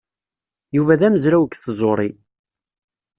[0.75, 2.09] Yuba d amezraw deg tẓuṛi.